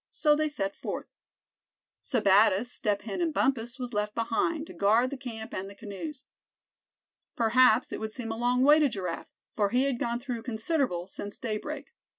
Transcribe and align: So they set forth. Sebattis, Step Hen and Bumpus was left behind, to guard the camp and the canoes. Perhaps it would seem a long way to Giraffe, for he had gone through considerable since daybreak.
So 0.09 0.35
they 0.35 0.49
set 0.49 0.75
forth. 0.75 1.05
Sebattis, 2.01 2.71
Step 2.71 3.03
Hen 3.03 3.21
and 3.21 3.31
Bumpus 3.31 3.77
was 3.77 3.93
left 3.93 4.15
behind, 4.15 4.65
to 4.65 4.73
guard 4.73 5.11
the 5.11 5.15
camp 5.15 5.53
and 5.53 5.69
the 5.69 5.75
canoes. 5.75 6.23
Perhaps 7.35 7.91
it 7.91 7.99
would 7.99 8.11
seem 8.11 8.31
a 8.31 8.35
long 8.35 8.63
way 8.63 8.79
to 8.79 8.89
Giraffe, 8.89 9.29
for 9.55 9.69
he 9.69 9.83
had 9.83 9.99
gone 9.99 10.19
through 10.19 10.41
considerable 10.41 11.05
since 11.05 11.37
daybreak. 11.37 11.89